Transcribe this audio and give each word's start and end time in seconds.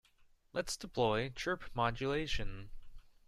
Let's 0.51 0.77
deploy 0.77 1.29
chirp 1.29 1.63
modulation. 1.75 2.71